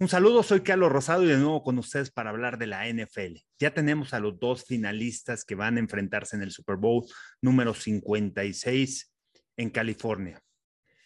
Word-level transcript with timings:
Un 0.00 0.08
saludo, 0.08 0.42
soy 0.42 0.62
Carlos 0.62 0.90
Rosado 0.90 1.24
y 1.24 1.26
de 1.26 1.36
nuevo 1.36 1.62
con 1.62 1.78
ustedes 1.78 2.10
para 2.10 2.30
hablar 2.30 2.56
de 2.56 2.66
la 2.66 2.88
NFL. 2.88 3.36
Ya 3.58 3.74
tenemos 3.74 4.14
a 4.14 4.18
los 4.18 4.40
dos 4.40 4.64
finalistas 4.64 5.44
que 5.44 5.54
van 5.54 5.76
a 5.76 5.80
enfrentarse 5.80 6.36
en 6.36 6.42
el 6.42 6.52
Super 6.52 6.76
Bowl 6.76 7.04
número 7.42 7.74
56 7.74 9.12
en 9.58 9.68
California. 9.68 10.42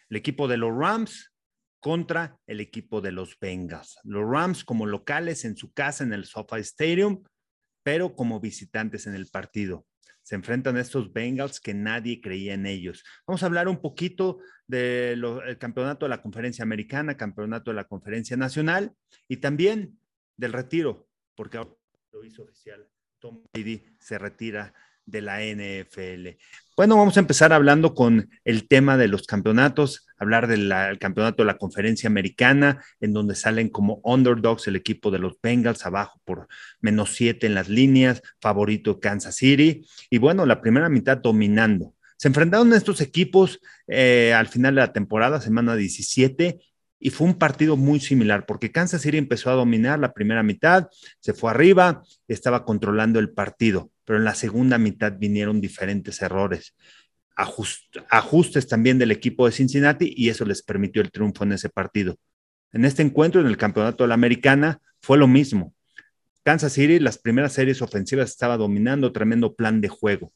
El 0.09 0.17
equipo 0.17 0.47
de 0.47 0.59
los 0.59 0.71
Rams 0.73 1.33
contra 1.81 2.39
el 2.47 2.61
equipo 2.61 3.01
de 3.01 3.11
los 3.11 3.37
Bengals. 3.41 3.99
Los 4.05 4.31
Rams 4.31 4.63
como 4.63 4.87
locales 4.87 5.45
en 5.45 5.57
su 5.57 5.73
casa 5.73 6.05
en 6.05 6.13
el 6.13 6.25
SoFi 6.25 6.61
Stadium, 6.61 7.25
pero 7.83 8.15
como 8.15 8.39
visitantes 8.39 9.09
en 9.09 9.17
el 9.17 9.27
partido 9.27 9.89
se 10.25 10.35
enfrentan 10.35 10.77
a 10.77 10.81
estos 10.81 11.13
Bengals 11.13 11.61
que 11.61 11.75
nadie 11.75 12.21
creía 12.21 12.55
en 12.55 12.67
ellos. 12.67 13.05
Vamos 13.27 13.43
a 13.43 13.47
hablar 13.47 13.69
un 13.69 13.81
poquito 13.81 14.39
del 14.67 15.23
campeonato 15.59 16.07
de 16.07 16.11
la 16.11 16.23
conferencia 16.23 16.63
americana, 16.63 17.17
campeonato 17.17 17.71
de 17.71 17.77
la 17.77 17.85
conferencia 17.85 18.37
nacional 18.37 18.97
y 19.29 19.37
también 19.37 19.99
del 20.37 20.55
retiro, 20.55 21.09
porque 21.37 21.59
lo 22.13 22.25
hizo 22.25 22.43
oficial. 22.43 22.89
Tom 23.19 23.45
Brady 23.53 23.85
se 24.01 24.19
retira 24.19 24.75
de 25.07 25.23
la 25.23 25.41
NFL. 25.43 26.37
Bueno, 26.77 26.97
vamos 26.97 27.17
a 27.17 27.21
empezar 27.21 27.53
hablando 27.53 27.95
con 27.95 28.29
el 28.45 28.67
tema 28.67 28.97
de 28.97 29.07
los 29.07 29.27
campeonatos, 29.27 30.07
hablar 30.19 30.49
del 30.49 30.73
campeonato 30.99 31.43
de 31.43 31.47
la 31.47 31.57
conferencia 31.57 32.09
americana, 32.09 32.83
en 33.01 33.13
donde 33.13 33.37
salen 33.37 33.69
como 33.69 34.01
underdogs 34.03 34.67
el 34.67 34.77
equipo 34.77 35.13
de 35.13 35.21
los 35.21 35.35
Bengals 35.41 35.87
abajo 35.87 36.21
por 36.25 36.49
menos 36.81 37.15
siete 37.15 37.47
en 37.47 37.55
las 37.55 37.69
líneas, 37.69 38.23
favorito 38.41 38.99
Kansas 38.99 39.37
City, 39.37 39.87
y 40.11 40.19
bueno, 40.19 40.47
la 40.47 40.61
primera 40.61 40.89
mitad 40.89 41.19
dominando. 41.19 41.95
Se 42.17 42.29
enfrentaron 42.29 42.73
estos 42.73 43.01
equipos 43.01 43.61
eh, 43.87 44.33
al 44.35 44.49
final 44.49 44.75
de 44.75 44.81
la 44.81 44.93
temporada, 44.93 45.41
semana 45.41 45.77
17, 45.77 46.59
y 47.05 47.11
fue 47.11 47.27
un 47.27 47.35
partido 47.35 47.77
muy 47.77 48.01
similar 48.01 48.47
porque 48.47 48.73
Kansas 48.73 49.03
City 49.03 49.19
empezó 49.19 49.51
a 49.51 49.55
dominar 49.55 49.99
la 49.99 50.15
primera 50.15 50.43
mitad, 50.43 50.89
se 51.21 51.35
fue 51.35 51.51
arriba, 51.51 52.03
estaba 52.29 52.65
controlando 52.65 53.19
el 53.19 53.29
partido, 53.29 53.91
pero 54.07 54.19
en 54.19 54.25
la 54.25 54.35
segunda 54.35 54.79
mitad 54.79 55.13
vinieron 55.19 55.61
diferentes 55.61 56.23
errores, 56.23 56.75
ajustes 57.37 58.67
también 58.67 58.99
del 58.99 59.11
equipo 59.11 59.45
de 59.45 59.53
Cincinnati 59.53 60.15
y 60.17 60.31
eso 60.31 60.47
les 60.47 60.63
permitió 60.63 61.03
el 61.03 61.11
triunfo 61.11 61.45
en 61.45 61.53
ese 61.53 61.69
partido. 61.69 62.17
En 62.73 62.87
este 62.87 63.03
encuentro, 63.03 63.43
en 63.43 63.49
el 63.49 63.59
campeonato 63.59 64.05
de 64.05 64.09
la 64.09 64.15
Americana, 64.15 64.81
fue 65.03 65.19
lo 65.19 65.29
mismo. 65.29 65.75
Kansas 66.43 66.73
City, 66.73 67.01
las 67.01 67.19
primeras 67.19 67.53
series 67.53 67.83
ofensivas 67.83 68.31
estaba 68.31 68.57
dominando, 68.57 69.13
tremendo 69.13 69.55
plan 69.55 69.83
de 69.83 69.89
juego, 69.89 70.33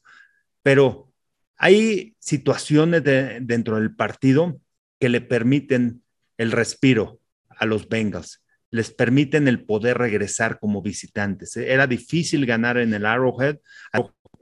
pero 0.62 1.10
hay 1.56 2.14
situaciones 2.18 3.02
dentro 3.04 3.76
del 3.76 3.96
partido 3.96 4.60
que 5.00 5.08
le 5.08 5.22
permiten 5.22 6.02
el 6.38 6.52
respiro 6.52 7.20
a 7.50 7.66
los 7.66 7.88
Bengals. 7.88 8.42
Les 8.70 8.90
permiten 8.90 9.48
el 9.48 9.64
poder 9.64 9.98
regresar 9.98 10.58
como 10.58 10.82
visitantes. 10.82 11.56
Era 11.56 11.86
difícil 11.86 12.46
ganar 12.46 12.78
en 12.78 12.94
el 12.94 13.06
Arrowhead, 13.06 13.58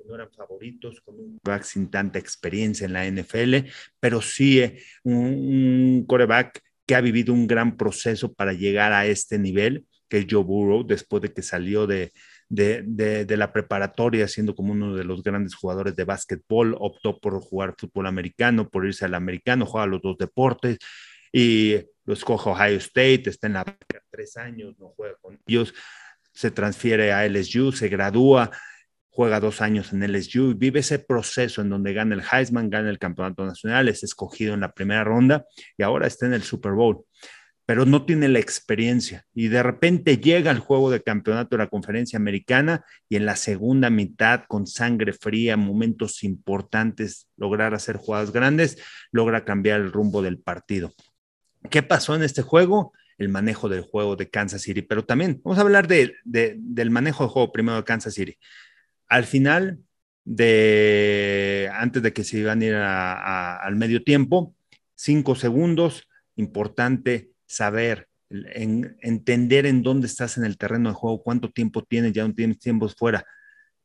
no 0.07 0.15
eran 0.15 0.31
favoritos 0.31 1.01
con 1.01 1.19
un 1.19 1.39
coreback 1.39 1.65
sin 1.65 1.91
tanta 1.91 2.19
experiencia 2.19 2.87
en 2.87 2.93
la 2.93 3.07
NFL, 3.07 3.69
pero 4.01 4.21
sí 4.23 4.61
eh, 4.61 4.79
un, 5.03 6.05
coreback 6.07 6.63
que 6.87 6.95
ha 6.95 7.01
vivido 7.01 7.33
un 7.35 7.47
gran 7.47 7.77
proceso 7.77 8.33
para 8.33 8.53
llegar 8.53 8.93
a 8.93 9.07
este 9.07 9.39
nivel, 9.39 9.87
que 10.09 10.19
es 10.19 10.27
Joe 10.31 10.45
Burrow, 10.45 10.87
después 10.87 11.23
de 11.23 11.33
que 11.33 11.43
salió 11.43 11.87
de, 11.87 12.13
de, 12.49 13.37
la 13.37 13.53
preparatoria, 13.53 14.29
siendo 14.29 14.55
como 14.55 14.73
uno 14.73 14.95
de 14.95 15.03
los 15.03 15.23
grandes 15.25 15.57
jugadores 15.57 15.97
de 15.97 16.05
básquetbol, 16.05 16.77
optó 16.79 17.19
por 17.19 17.41
jugar 17.41 17.75
fútbol 17.77 18.07
americano, 18.07 18.69
por 18.69 18.87
irse 18.87 19.05
al 19.05 19.15
americano, 19.15 19.67
juega 19.67 19.87
los 19.87 20.01
dos 20.01 20.17
deportes, 20.17 20.79
y 21.39 21.77
lo 22.07 22.15
escoge 22.15 22.49
Ohio 22.49 22.79
State, 22.79 23.25
está 23.27 23.47
en 23.47 23.53
la 23.53 23.77
tres 24.11 24.39
años, 24.39 24.75
no 24.79 24.95
juega 24.97 25.17
con 25.21 25.39
ellos, 25.47 25.75
se 26.33 26.51
transfiere 26.51 27.13
a 27.13 27.27
LSU, 27.27 27.73
se 27.73 27.91
gradúa, 27.91 28.51
juega 29.11 29.39
dos 29.39 29.61
años 29.61 29.93
en 29.93 30.03
LSU, 30.03 30.55
vive 30.57 30.81
ese 30.81 30.99
proceso 30.99 31.61
en 31.61 31.69
donde 31.69 31.93
gana 31.93 32.15
el 32.15 32.23
Heisman, 32.23 32.71
gana 32.71 32.89
el 32.89 32.99
campeonato 32.99 33.45
nacional, 33.45 33.89
es 33.89 34.03
escogido 34.03 34.55
en 34.55 34.61
la 34.61 34.73
primera 34.73 35.05
ronda 35.05 35.45
y 35.77 35.83
ahora 35.83 36.07
está 36.07 36.25
en 36.25 36.33
el 36.33 36.43
Super 36.43 36.73
Bowl, 36.73 37.05
pero 37.67 37.85
no 37.85 38.07
tiene 38.07 38.29
la 38.29 38.39
experiencia 38.39 39.27
y 39.35 39.49
de 39.49 39.63
repente 39.63 40.17
llega 40.17 40.51
al 40.51 40.61
juego 40.61 40.91
de 40.91 41.03
campeonato 41.03 41.57
de 41.57 41.65
la 41.65 41.69
conferencia 41.69 42.17
americana 42.17 42.83
y 43.11 43.17
en 43.17 43.27
la 43.27 43.37
segunda 43.37 43.91
mitad 43.91 44.45
con 44.49 44.67
sangre 44.67 45.13
fría, 45.13 45.59
momentos 45.59 46.25
importantes, 46.25 47.29
lograr 47.37 47.75
hacer 47.75 47.97
jugadas 47.97 48.33
grandes, 48.33 48.79
logra 49.13 49.45
cambiar 49.45 49.83
el 49.83 49.93
rumbo 49.93 50.23
del 50.23 50.39
partido. 50.39 50.95
¿Qué 51.71 51.83
pasó 51.83 52.15
en 52.15 52.23
este 52.23 52.43
juego? 52.43 52.93
El 53.19 53.29
manejo 53.29 53.69
del 53.69 53.83
juego 53.83 54.17
de 54.17 54.29
Kansas 54.29 54.63
City, 54.63 54.83
pero 54.83 55.05
también 55.05 55.41
vamos 55.43 55.59
a 55.59 55.63
hablar 55.63 55.89
de, 55.89 56.15
del 56.25 56.91
manejo 56.91 57.25
del 57.25 57.31
juego 57.31 57.53
primero 57.53 57.77
de 57.79 57.85
Kansas 57.85 58.15
City. 58.15 58.37
Al 59.09 59.25
final 59.25 59.79
de, 60.25 61.71
antes 61.73 62.03
de 62.03 62.13
que 62.13 62.25
se 62.25 62.39
iban 62.39 62.61
a 62.61 62.65
ir 62.65 62.75
al 62.75 63.77
medio 63.77 64.03
tiempo, 64.03 64.55
cinco 64.95 65.35
segundos, 65.35 66.09
importante 66.35 67.31
saber, 67.47 68.09
entender 68.29 69.67
en 69.67 69.83
dónde 69.83 70.09
estás 70.09 70.37
en 70.37 70.45
el 70.45 70.59
terreno 70.59 70.91
de 70.91 70.95
juego, 70.97 71.23
cuánto 71.23 71.51
tiempo 71.51 71.85
tienes, 71.85 72.13
ya 72.13 72.27
no 72.27 72.35
tienes 72.35 72.59
tiempos 72.59 72.95
fuera. 72.97 73.25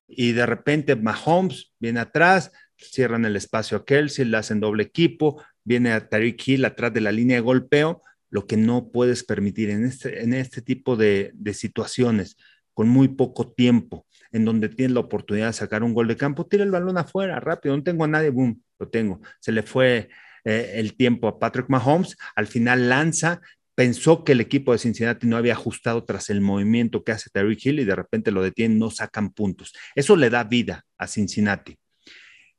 Y 0.07 0.33
de 0.33 0.45
repente 0.45 0.95
Mahomes 0.95 1.73
viene 1.79 1.99
atrás, 1.99 2.51
cierran 2.75 3.23
el 3.25 3.35
espacio 3.35 3.77
a 3.77 3.85
Kelsey, 3.85 4.25
le 4.25 4.37
hacen 4.37 4.59
doble 4.59 4.83
equipo, 4.83 5.43
viene 5.63 5.91
a 5.91 6.09
Tariq 6.09 6.47
Hill 6.47 6.65
atrás 6.65 6.93
de 6.93 7.01
la 7.01 7.11
línea 7.11 7.37
de 7.37 7.41
golpeo, 7.41 8.01
lo 8.29 8.47
que 8.47 8.57
no 8.57 8.91
puedes 8.91 9.23
permitir 9.23 9.69
en 9.69 9.85
este, 9.85 10.23
en 10.23 10.33
este 10.33 10.61
tipo 10.61 10.95
de, 10.95 11.33
situaciones, 11.53 12.37
con 12.73 12.87
muy 12.87 13.09
poco 13.09 13.51
tiempo, 13.51 14.07
en 14.31 14.45
donde 14.45 14.69
tienes 14.69 14.93
la 14.93 15.01
oportunidad 15.01 15.47
de 15.47 15.53
sacar 15.53 15.83
un 15.83 15.93
gol 15.93 16.07
de 16.07 16.15
campo, 16.15 16.47
tira 16.47 16.63
el 16.63 16.71
balón 16.71 16.97
afuera, 16.97 17.39
rápido, 17.39 17.75
no 17.75 17.83
tengo 17.83 18.05
a 18.05 18.07
nadie, 18.07 18.29
boom, 18.29 18.63
lo 18.79 18.87
tengo. 18.87 19.21
Se 19.41 19.51
le 19.51 19.61
fue 19.63 20.09
eh, 20.45 20.71
el 20.75 20.95
tiempo 20.95 21.27
a 21.27 21.39
Patrick 21.39 21.69
Mahomes, 21.69 22.15
al 22.35 22.47
final 22.47 22.87
lanza, 22.87 23.41
pensó 23.75 24.23
que 24.23 24.31
el 24.31 24.41
equipo 24.41 24.71
de 24.71 24.77
Cincinnati 24.77 25.27
no 25.27 25.35
había 25.35 25.53
ajustado 25.53 26.05
tras 26.05 26.29
el 26.29 26.39
movimiento 26.39 27.03
que 27.03 27.11
hace 27.11 27.29
Tariq 27.29 27.65
Hill 27.65 27.79
y 27.81 27.85
de 27.85 27.95
repente 27.95 28.31
lo 28.31 28.41
detienen, 28.41 28.79
no 28.79 28.89
sacan 28.91 29.31
puntos. 29.31 29.73
Eso 29.93 30.15
le 30.15 30.29
da 30.29 30.45
vida 30.45 30.85
a 30.97 31.07
Cincinnati. 31.07 31.77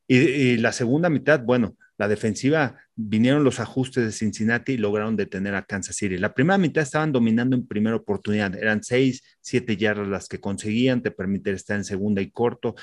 y 0.07 0.59
la 0.59 0.73
segunda 0.73 1.09
mitad, 1.09 1.41
bueno, 1.41 1.77
la 1.99 2.09
defensiva 2.09 2.77
vinieron 2.95 3.45
los 3.45 3.61
ajustes 3.61 4.05
de 4.05 4.13
Cincinnati 4.13 4.73
y 4.73 4.77
lograron 4.77 5.17
detener 5.17 5.55
a 5.55 5.65
Kansas 5.65 5.97
City. 5.97 6.19
La 6.19 6.35
primera 6.35 6.59
mitad 6.59 6.83
estaban 6.83 7.13
dominando 7.13 7.57
en 7.57 7.67
primera 7.67 7.97
oportunidad, 7.97 8.55
eran 8.57 8.83
seis, 8.83 9.23
siete 9.41 9.77
yardas 9.77 10.09
las 10.09 10.29
que 10.29 10.41
conseguían, 10.41 11.03
te 11.03 11.11
permite 11.11 11.53
estar 11.53 11.77
en 11.77 11.85
segunda 11.85 12.23
y 12.23 12.31
corto, 12.31 12.75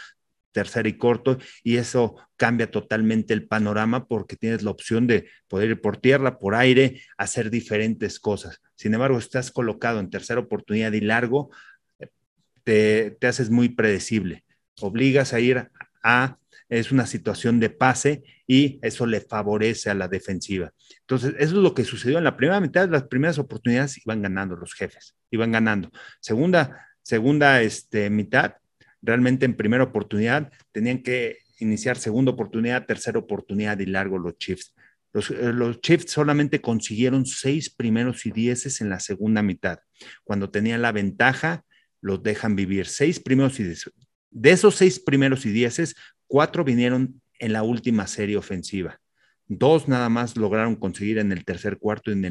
tercera 0.51 0.87
y 0.89 0.97
corto, 0.97 1.37
y 1.63 1.77
eso 1.77 2.15
cambia 2.35 2.71
totalmente 2.71 3.33
el 3.33 3.47
panorama 3.47 4.07
porque 4.07 4.35
tienes 4.35 4.63
la 4.63 4.71
opción 4.71 5.07
de 5.07 5.29
poder 5.47 5.71
ir 5.71 5.81
por 5.81 5.97
tierra, 5.97 6.39
por 6.39 6.55
aire, 6.55 7.01
hacer 7.17 7.49
diferentes 7.49 8.19
cosas. 8.19 8.61
Sin 8.75 8.93
embargo, 8.93 9.17
estás 9.17 9.51
colocado 9.51 9.99
en 9.99 10.09
tercera 10.09 10.39
oportunidad 10.39 10.93
y 10.93 11.01
largo, 11.01 11.51
te, 12.63 13.11
te 13.11 13.27
haces 13.27 13.49
muy 13.49 13.69
predecible. 13.69 14.43
Obligas 14.79 15.33
a 15.33 15.39
ir 15.39 15.69
a 16.03 16.37
es 16.69 16.91
una 16.91 17.07
situación 17.07 17.59
de 17.59 17.71
pase 17.71 18.23
y 18.47 18.79
eso 18.83 19.05
le 19.05 19.21
favorece 19.21 19.89
a 19.89 19.95
la 19.95 20.07
defensiva. 20.07 20.71
Entonces, 21.01 21.33
eso 21.39 21.55
es 21.55 21.63
lo 21.63 21.73
que 21.73 21.83
sucedió 21.83 22.19
en 22.19 22.23
la 22.23 22.37
primera 22.37 22.61
mitad, 22.61 22.87
las 22.89 23.03
primeras 23.03 23.39
oportunidades 23.39 23.97
iban 24.05 24.21
ganando 24.21 24.55
los 24.55 24.73
jefes, 24.73 25.15
iban 25.31 25.51
ganando. 25.51 25.89
Segunda, 26.21 26.87
segunda 27.01 27.61
este, 27.61 28.09
mitad, 28.09 28.53
realmente 29.01 29.45
en 29.45 29.55
primera 29.55 29.83
oportunidad 29.83 30.51
tenían 30.71 31.01
que 31.01 31.39
iniciar 31.59 31.97
segunda 31.97 32.31
oportunidad, 32.31 32.85
tercera 32.85 33.19
oportunidad 33.19 33.79
y 33.79 33.87
largo 33.87 34.19
los 34.19 34.37
Chiefs. 34.37 34.73
Los, 35.11 35.31
eh, 35.31 35.51
los, 35.51 35.81
Chiefs 35.81 36.11
solamente 36.11 36.61
consiguieron 36.61 37.25
seis 37.25 37.69
primeros 37.69 38.25
y 38.27 38.31
dieces 38.31 38.79
en 38.79 38.89
la 38.89 38.99
segunda 38.99 39.41
mitad. 39.41 39.79
Cuando 40.23 40.51
tenían 40.51 40.83
la 40.83 40.91
ventaja, 40.91 41.65
los 41.99 42.21
dejan 42.21 42.55
vivir. 42.55 42.85
Seis 42.85 43.19
primeros 43.19 43.59
y 43.59 43.63
dieces. 43.63 43.91
De 44.29 44.51
esos 44.51 44.75
seis 44.75 44.99
primeros 44.99 45.45
y 45.45 45.51
dieces, 45.51 45.95
Cuatro 46.29 46.63
vinieron 46.63 47.19
en 47.39 47.53
la 47.53 47.63
última 47.63 48.05
serie 48.05 48.37
ofensiva. 48.37 48.99
Dos 49.47 49.87
nada 49.87 50.09
más 50.09 50.37
lograron 50.37 50.75
conseguir 50.75 51.17
en 51.17 51.31
el 51.31 51.43
tercer 51.43 51.79
cuarto 51.79 52.11
y 52.11 52.13
en 52.13 52.23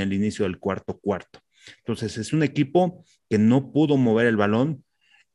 el 0.00 0.12
inicio, 0.14 0.44
del 0.46 0.58
cuarto 0.58 0.98
cuarto. 0.98 1.40
Entonces 1.80 2.16
es 2.16 2.32
un 2.32 2.42
equipo 2.42 3.04
que 3.28 3.36
no 3.36 3.70
pudo 3.70 3.98
mover 3.98 4.26
el 4.26 4.38
balón 4.38 4.82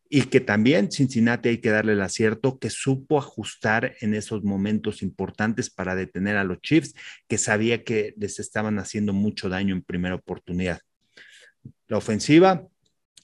y 0.10 0.24
que 0.24 0.40
también 0.40 0.92
Cincinnati 0.92 1.50
hay 1.50 1.58
que 1.60 1.70
darle 1.70 1.94
el 1.94 2.02
acierto, 2.02 2.58
que 2.58 2.72
supo 2.72 3.20
ajustar 3.20 3.94
en 4.02 4.16
esos 4.16 4.44
momentos 4.44 5.04
importantes 5.04 5.70
para 5.70 5.94
detener 5.94 6.36
a 6.36 6.44
los 6.44 6.60
Chiefs, 6.62 6.96
que 7.28 7.38
sabía 7.38 7.84
que 7.84 8.16
les 8.18 8.40
estaban 8.40 8.80
haciendo 8.80 9.14
mucho 9.14 9.50
daño 9.50 9.76
en 9.76 9.84
primera 9.84 10.16
oportunidad. 10.16 10.80
La 11.88 11.98
ofensiva 11.98 12.66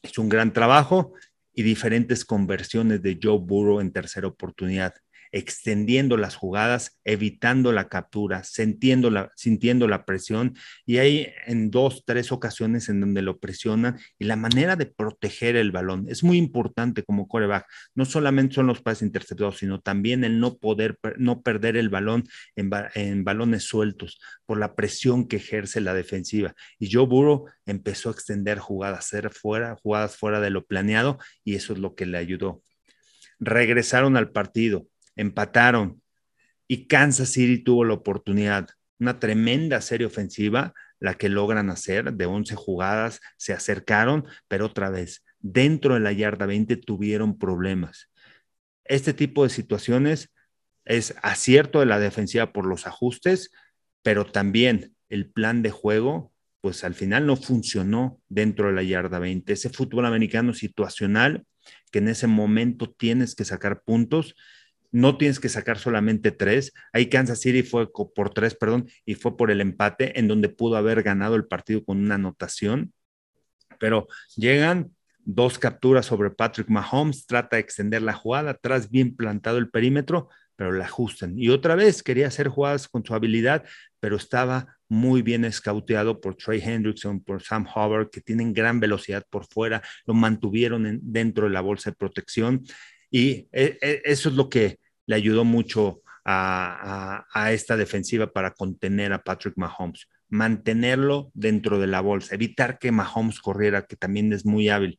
es 0.04 0.16
un 0.20 0.30
gran 0.30 0.54
trabajo 0.54 1.14
y 1.54 1.64
diferentes 1.64 2.26
conversiones 2.26 3.02
de 3.02 3.20
Joe 3.22 3.40
Burrow 3.40 3.80
en 3.80 3.92
tercera 3.92 4.28
oportunidad. 4.28 4.94
Extendiendo 5.34 6.16
las 6.16 6.36
jugadas, 6.36 7.00
evitando 7.04 7.72
la 7.72 7.90
captura, 7.90 8.44
sintiendo 8.44 9.10
la, 9.10 9.32
sintiendo 9.36 9.88
la 9.88 10.06
presión. 10.06 10.56
Y 10.86 11.00
hay 11.00 11.34
en 11.48 11.72
dos, 11.72 12.04
tres 12.06 12.32
ocasiones 12.32 12.88
en 12.88 13.02
donde 13.02 13.24
lo 13.24 13.40
presionan 13.40 14.00
y 14.20 14.26
la 14.26 14.36
manera 14.36 14.76
de 14.76 14.86
proteger 14.86 15.56
el 15.56 15.72
balón 15.72 16.06
es 16.08 16.24
muy 16.24 16.38
importante 16.38 17.04
como 17.04 17.28
coreback. 17.28 17.66
No 17.96 18.06
solamente 18.06 18.56
son 18.56 18.68
los 18.68 18.82
pases 18.82 19.02
interceptados, 19.02 19.58
sino 19.58 19.82
también 19.82 20.24
el 20.24 20.40
no 20.40 20.58
poder, 20.58 21.00
no 21.18 21.42
perder 21.42 21.78
el 21.78 21.90
balón 21.90 22.24
en, 22.56 23.24
balones 23.24 23.64
sueltos 23.64 24.20
por 24.46 24.60
la 24.60 24.76
presión 24.76 25.28
que 25.28 25.38
ejerce 25.38 25.82
la 25.82 25.96
defensiva. 25.96 26.54
Y 26.78 26.92
Joe 26.92 27.08
Burrow 27.08 27.46
empezó 27.66 28.10
a 28.10 28.12
extender 28.12 28.60
jugadas, 28.60 29.00
hacer 29.00 29.32
fuera, 29.32 29.76
jugadas 29.82 30.16
fuera 30.16 30.40
de 30.40 30.52
lo 30.52 30.66
planeado 30.66 31.18
y 31.44 31.56
eso 31.56 31.74
es 31.74 31.80
lo 31.80 31.96
que 31.96 32.06
le 32.06 32.20
ayudó. 32.20 32.62
Regresaron 33.40 34.16
al 34.16 34.32
partido, 34.32 34.88
empataron 35.15 36.01
y 36.68 36.88
Kansas 36.88 37.30
City 37.30 37.63
tuvo 37.63 37.86
la 37.86 37.94
oportunidad, 37.94 38.69
una 39.00 39.19
tremenda 39.19 39.81
serie 39.81 40.07
ofensiva, 40.07 40.74
la 41.00 41.15
que 41.15 41.30
logran 41.30 41.69
hacer 41.69 42.13
de 42.13 42.25
11 42.25 42.56
jugadas, 42.56 43.19
se 43.38 43.54
acercaron, 43.54 44.25
pero 44.48 44.68
otra 44.68 44.89
vez, 44.89 45.25
dentro 45.39 45.95
de 45.95 46.00
la 46.00 46.13
yarda 46.13 46.45
20 46.45 46.77
tuvieron 46.77 47.38
problemas. 47.38 48.10
Este 48.86 49.13
tipo 49.13 49.44
de 49.44 49.50
situaciones 49.50 50.33
es 50.86 51.15
acierto 51.21 51.80
de 51.80 51.86
la 51.86 52.00
defensiva 52.00 52.54
por 52.54 52.65
los 52.65 52.88
ajustes, 52.88 53.51
pero 54.01 54.25
también 54.25 54.95
el 55.10 55.30
plan 55.30 55.62
de 55.62 55.71
juego 55.71 56.33
pues 56.63 56.86
al 56.86 56.94
final 56.94 57.25
no 57.25 57.36
funcionó 57.36 58.21
dentro 58.30 58.68
de 58.68 58.74
la 58.74 58.83
yarda 58.83 59.19
20. 59.19 59.51
Ese 59.51 59.69
fútbol 59.69 60.06
americano 60.06 60.54
situacional 60.54 61.45
que 61.92 62.00
en 62.00 62.07
ese 62.07 62.25
momento 62.25 62.89
tienes 62.89 63.36
que 63.36 63.44
sacar 63.44 63.83
puntos, 63.83 64.33
no 64.94 65.18
tienes 65.18 65.40
que 65.40 65.50
sacar 65.50 65.80
solamente 65.80 66.31
tres. 66.31 66.72
Ahí 66.94 67.10
Kansas 67.10 67.42
City 67.42 67.63
fue 67.63 67.92
por 67.92 68.30
tres, 68.30 68.56
perdón, 68.56 68.88
y 69.06 69.16
fue 69.16 69.36
por 69.36 69.50
el 69.50 69.60
empate 69.60 70.18
en 70.19 70.28
donde 70.28 70.50
pudo 70.50 70.78
haber 70.78 71.01
ganado 71.01 71.36
el 71.36 71.45
partido 71.45 71.84
con 71.84 71.98
una 71.98 72.16
anotación. 72.16 72.94
Pero 73.80 74.07
llegan 74.38 74.92
dos 75.25 75.57
capturas 75.57 76.06
sobre 76.06 76.30
Patrick 76.30 76.69
Mahomes, 76.69 77.25
trata 77.25 77.56
de 77.56 77.62
extender 77.62 78.04
la 78.04 78.13
jugada, 78.13 78.51
atrás 78.51 78.92
bien 78.92 79.16
plantado 79.16 79.57
el 79.57 79.69
perímetro, 79.69 80.30
pero 80.56 80.72
la 80.72 80.86
ajustan. 80.86 81.39
Y 81.39 81.50
otra 81.50 81.74
vez 81.74 82.04
quería 82.04 82.28
hacer 82.28 82.48
jugadas 82.48 82.88
con 82.88 83.04
su 83.04 83.16
habilidad, 83.16 83.66
pero 84.00 84.16
estaba 84.16 84.78
muy 84.88 85.24
bien 85.24 85.44
escauteado 85.44 86.22
por 86.22 86.36
Trey 86.36 86.62
Hendrickson, 86.63 87.24
por 87.24 87.42
Sam 87.42 87.66
Hubbard, 87.66 88.12
que 88.12 88.22
tienen 88.22 88.54
gran 88.54 88.80
velocidad 88.80 89.25
por 89.28 89.48
fuera, 89.48 89.81
lo 90.06 90.13
mantuvieron 90.13 91.00
dentro 91.01 91.46
de 91.48 91.51
la 91.51 91.62
bolsa 91.62 91.89
de 91.89 91.96
protección. 91.96 92.63
Y 93.10 93.48
e, 93.51 93.80
e, 93.81 94.01
eso 94.06 94.30
es 94.30 94.36
lo 94.36 94.50
que 94.50 94.83
le 95.06 95.16
ayudó 95.16 95.44
mucho 95.44 96.02
a, 96.26 97.26
a 97.34 97.52
esta 97.52 97.76
defensiva 97.78 98.28
para 98.28 98.52
contener 98.52 99.14
a 99.14 99.24
Patrick 99.24 99.58
Mahomes 99.58 100.08
mantenerlo 100.34 101.30
dentro 101.36 101.80
de 101.80 101.86
la 101.86 102.02
bolsa, 102.02 102.34
evitar 102.34 102.80
que 102.80 102.92
Mahomes 102.92 103.40
corriera, 103.40 103.86
que 103.86 103.96
también 103.96 104.34
es 104.34 104.48
muy 104.48 104.68
hábil. 104.68 104.98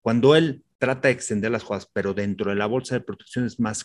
Cuando 0.00 0.36
él 0.36 0.62
trata 0.78 1.08
de 1.08 1.14
extender 1.14 1.50
las 1.50 1.64
jugadas, 1.64 1.90
pero 1.92 2.14
dentro 2.14 2.50
de 2.50 2.56
la 2.56 2.66
bolsa 2.66 2.94
de 2.94 3.00
protección 3.00 3.46
es 3.46 3.58
más 3.58 3.84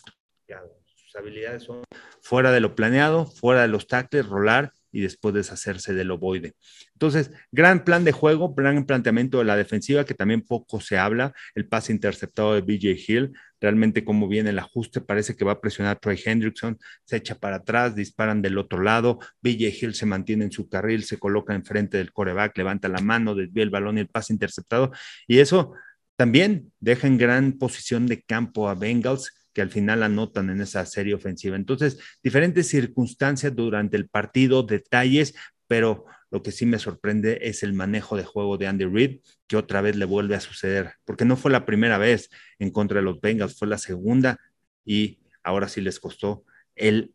sus 0.94 1.16
habilidades 1.16 1.64
son 1.64 1.82
fuera 2.22 2.52
de 2.52 2.60
lo 2.60 2.76
planeado, 2.76 3.26
fuera 3.26 3.62
de 3.62 3.68
los 3.68 3.88
tackles, 3.88 4.26
rolar 4.26 4.72
y 4.92 5.00
después 5.00 5.34
deshacerse 5.34 5.94
del 5.94 6.10
ovoide. 6.10 6.54
Entonces, 6.92 7.30
gran 7.52 7.84
plan 7.84 8.04
de 8.04 8.12
juego, 8.12 8.54
gran 8.54 8.84
planteamiento 8.86 9.38
de 9.38 9.44
la 9.44 9.56
defensiva, 9.56 10.04
que 10.04 10.14
también 10.14 10.42
poco 10.42 10.80
se 10.80 10.98
habla, 10.98 11.32
el 11.54 11.66
pase 11.66 11.92
interceptado 11.92 12.54
de 12.54 12.60
BJ 12.60 12.96
Hill, 13.06 13.32
realmente 13.60 14.04
cómo 14.04 14.28
viene 14.28 14.50
el 14.50 14.58
ajuste, 14.58 15.00
parece 15.00 15.36
que 15.36 15.44
va 15.44 15.52
a 15.52 15.60
presionar 15.60 15.96
a 15.96 16.00
Troy 16.00 16.20
Hendrickson, 16.24 16.78
se 17.04 17.16
echa 17.16 17.34
para 17.34 17.56
atrás, 17.56 17.94
disparan 17.94 18.42
del 18.42 18.58
otro 18.58 18.82
lado, 18.82 19.18
BJ 19.42 19.72
Hill 19.80 19.94
se 19.94 20.06
mantiene 20.06 20.44
en 20.44 20.52
su 20.52 20.68
carril, 20.68 21.04
se 21.04 21.18
coloca 21.18 21.54
enfrente 21.54 21.98
del 21.98 22.12
coreback, 22.12 22.56
levanta 22.56 22.88
la 22.88 23.00
mano, 23.00 23.34
desvía 23.34 23.62
el 23.62 23.70
balón 23.70 23.98
y 23.98 24.00
el 24.00 24.08
pase 24.08 24.32
interceptado, 24.32 24.92
y 25.26 25.38
eso 25.38 25.74
también 26.16 26.72
deja 26.80 27.06
en 27.06 27.16
gran 27.16 27.52
posición 27.54 28.06
de 28.06 28.22
campo 28.22 28.68
a 28.68 28.74
Bengals, 28.74 29.32
que 29.52 29.62
al 29.62 29.70
final 29.70 30.02
anotan 30.02 30.50
en 30.50 30.60
esa 30.60 30.84
serie 30.86 31.14
ofensiva. 31.14 31.56
Entonces, 31.56 31.98
diferentes 32.22 32.68
circunstancias 32.68 33.54
durante 33.54 33.96
el 33.96 34.08
partido, 34.08 34.62
detalles, 34.62 35.34
pero 35.66 36.04
lo 36.30 36.42
que 36.42 36.52
sí 36.52 36.66
me 36.66 36.78
sorprende 36.78 37.38
es 37.42 37.62
el 37.62 37.72
manejo 37.72 38.16
de 38.16 38.24
juego 38.24 38.56
de 38.56 38.68
Andy 38.68 38.84
Reid, 38.84 39.20
que 39.46 39.56
otra 39.56 39.80
vez 39.80 39.96
le 39.96 40.04
vuelve 40.04 40.36
a 40.36 40.40
suceder, 40.40 40.92
porque 41.04 41.24
no 41.24 41.36
fue 41.36 41.50
la 41.50 41.66
primera 41.66 41.98
vez 41.98 42.30
en 42.58 42.70
contra 42.70 43.00
de 43.00 43.04
los 43.04 43.20
Bengals, 43.20 43.58
fue 43.58 43.68
la 43.68 43.78
segunda 43.78 44.38
y 44.84 45.18
ahora 45.42 45.68
sí 45.68 45.80
les 45.80 45.98
costó 45.98 46.44
el 46.76 47.14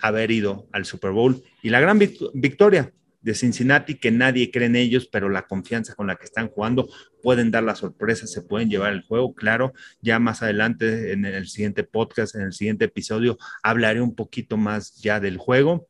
haber 0.00 0.30
ido 0.30 0.68
al 0.72 0.84
Super 0.84 1.12
Bowl 1.12 1.42
y 1.62 1.70
la 1.70 1.80
gran 1.80 1.98
victoria 1.98 2.92
de 3.22 3.34
Cincinnati 3.34 3.96
que 3.96 4.10
nadie 4.10 4.50
cree 4.50 4.66
en 4.66 4.76
ellos, 4.76 5.06
pero 5.06 5.28
la 5.28 5.46
confianza 5.46 5.94
con 5.94 6.06
la 6.06 6.16
que 6.16 6.24
están 6.24 6.48
jugando 6.48 6.88
pueden 7.22 7.50
dar 7.50 7.62
la 7.62 7.74
sorpresa, 7.74 8.26
se 8.26 8.42
pueden 8.42 8.70
llevar 8.70 8.92
el 8.92 9.02
juego, 9.02 9.34
claro. 9.34 9.72
Ya 10.00 10.18
más 10.18 10.42
adelante 10.42 11.12
en 11.12 11.24
el 11.24 11.48
siguiente 11.48 11.84
podcast, 11.84 12.34
en 12.34 12.42
el 12.42 12.52
siguiente 12.52 12.86
episodio, 12.86 13.38
hablaré 13.62 14.00
un 14.00 14.14
poquito 14.14 14.56
más 14.56 14.96
ya 14.96 15.20
del 15.20 15.36
juego, 15.36 15.88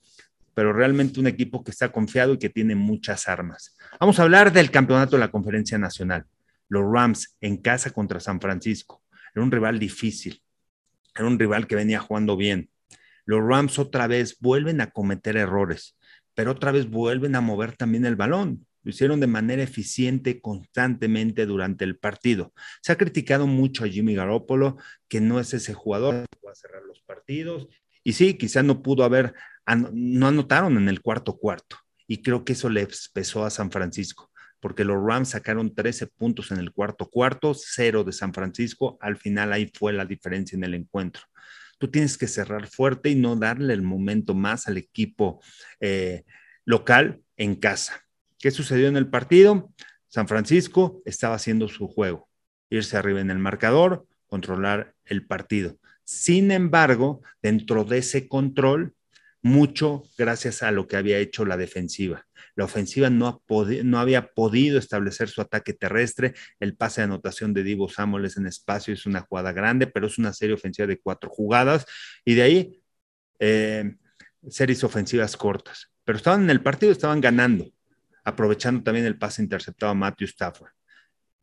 pero 0.54 0.72
realmente 0.72 1.20
un 1.20 1.28
equipo 1.28 1.62
que 1.62 1.70
está 1.70 1.90
confiado 1.92 2.34
y 2.34 2.38
que 2.38 2.50
tiene 2.50 2.74
muchas 2.74 3.28
armas. 3.28 3.76
Vamos 4.00 4.18
a 4.18 4.22
hablar 4.22 4.52
del 4.52 4.70
campeonato 4.70 5.16
de 5.16 5.20
la 5.20 5.30
Conferencia 5.30 5.78
Nacional. 5.78 6.26
Los 6.68 6.84
Rams 6.90 7.36
en 7.40 7.56
casa 7.56 7.90
contra 7.90 8.20
San 8.20 8.40
Francisco. 8.40 9.02
Era 9.34 9.44
un 9.44 9.52
rival 9.52 9.78
difícil, 9.78 10.42
era 11.14 11.26
un 11.26 11.38
rival 11.38 11.66
que 11.66 11.76
venía 11.76 12.00
jugando 12.00 12.36
bien. 12.36 12.70
Los 13.24 13.40
Rams 13.44 13.78
otra 13.78 14.08
vez 14.08 14.38
vuelven 14.40 14.80
a 14.80 14.90
cometer 14.90 15.36
errores 15.36 15.96
pero 16.40 16.52
otra 16.52 16.72
vez 16.72 16.88
vuelven 16.88 17.36
a 17.36 17.42
mover 17.42 17.76
también 17.76 18.06
el 18.06 18.16
balón. 18.16 18.66
Lo 18.82 18.92
hicieron 18.92 19.20
de 19.20 19.26
manera 19.26 19.62
eficiente 19.62 20.40
constantemente 20.40 21.44
durante 21.44 21.84
el 21.84 21.98
partido. 21.98 22.54
Se 22.80 22.92
ha 22.92 22.96
criticado 22.96 23.46
mucho 23.46 23.84
a 23.84 23.88
Jimmy 23.88 24.14
Garoppolo, 24.14 24.78
que 25.06 25.20
no 25.20 25.38
es 25.38 25.52
ese 25.52 25.74
jugador 25.74 26.24
que 26.30 26.48
cerrar 26.54 26.82
los 26.84 27.02
partidos. 27.02 27.68
Y 28.02 28.14
sí, 28.14 28.38
quizá 28.38 28.62
no 28.62 28.80
pudo 28.80 29.04
haber, 29.04 29.34
no 29.92 30.28
anotaron 30.28 30.78
en 30.78 30.88
el 30.88 31.02
cuarto 31.02 31.36
cuarto. 31.36 31.76
Y 32.06 32.22
creo 32.22 32.42
que 32.42 32.54
eso 32.54 32.70
le 32.70 32.88
pesó 33.12 33.44
a 33.44 33.50
San 33.50 33.70
Francisco, 33.70 34.32
porque 34.60 34.84
los 34.84 34.96
Rams 34.96 35.28
sacaron 35.28 35.74
13 35.74 36.06
puntos 36.06 36.52
en 36.52 36.56
el 36.56 36.72
cuarto 36.72 37.10
cuarto, 37.10 37.52
cero 37.54 38.02
de 38.02 38.12
San 38.14 38.32
Francisco. 38.32 38.96
Al 39.02 39.18
final 39.18 39.52
ahí 39.52 39.70
fue 39.74 39.92
la 39.92 40.06
diferencia 40.06 40.56
en 40.56 40.64
el 40.64 40.72
encuentro 40.72 41.20
tú 41.80 41.90
tienes 41.90 42.18
que 42.18 42.28
cerrar 42.28 42.68
fuerte 42.68 43.08
y 43.08 43.14
no 43.14 43.36
darle 43.36 43.72
el 43.72 43.80
momento 43.80 44.34
más 44.34 44.68
al 44.68 44.76
equipo 44.76 45.42
eh, 45.80 46.24
local 46.66 47.22
en 47.38 47.56
casa. 47.56 48.04
¿Qué 48.38 48.50
sucedió 48.50 48.86
en 48.86 48.98
el 48.98 49.08
partido? 49.08 49.72
San 50.06 50.28
Francisco 50.28 51.02
estaba 51.06 51.36
haciendo 51.36 51.68
su 51.68 51.88
juego, 51.88 52.28
irse 52.68 52.98
arriba 52.98 53.20
en 53.22 53.30
el 53.30 53.38
marcador, 53.38 54.06
controlar 54.26 54.94
el 55.06 55.26
partido. 55.26 55.78
Sin 56.04 56.50
embargo, 56.50 57.22
dentro 57.40 57.84
de 57.84 57.98
ese 57.98 58.28
control, 58.28 58.94
mucho 59.42 60.02
gracias 60.18 60.62
a 60.62 60.70
lo 60.70 60.86
que 60.86 60.96
había 60.96 61.18
hecho 61.18 61.44
la 61.44 61.56
defensiva. 61.56 62.26
La 62.56 62.64
ofensiva 62.64 63.08
no, 63.10 63.42
no, 63.84 63.98
había 63.98 64.32
podido 64.32 64.78
establecer 64.78 65.28
su 65.28 65.40
ataque 65.40 65.72
terrestre. 65.72 66.34
El 66.58 66.76
pase 66.76 67.00
de 67.00 67.06
anotación 67.06 67.54
de 67.54 67.62
Divo 67.62 67.88
Samuel 67.88 68.30
en 68.36 68.46
espacio, 68.46 68.92
es 68.92 69.06
una 69.06 69.20
jugada 69.20 69.52
grande, 69.52 69.86
pero 69.86 70.06
es 70.06 70.18
una 70.18 70.32
serie 70.32 70.54
ofensiva 70.54 70.86
de 70.86 71.00
cuatro 71.00 71.30
jugadas. 71.30 71.86
Y 72.24 72.34
de 72.34 72.42
ahí, 72.42 72.82
eh, 73.38 73.96
series 74.48 74.84
ofensivas 74.84 75.36
cortas. 75.36 75.90
Pero 76.04 76.18
estaban 76.18 76.42
en 76.42 76.50
el 76.50 76.62
partido, 76.62 76.92
estaban 76.92 77.20
ganando, 77.20 77.70
aprovechando 78.24 78.82
también 78.82 79.06
el 79.06 79.18
pase 79.18 79.42
interceptado 79.42 79.92
a 79.92 79.94
Matthew 79.94 80.26
Stafford. 80.26 80.70